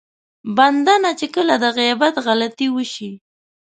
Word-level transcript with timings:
بنده 0.57 0.95
نه 1.03 1.11
چې 1.19 1.27
کله 1.35 1.53
د 1.63 1.65
غيبت 1.77 2.15
غلطي 2.25 2.67
وشي. 2.71 3.11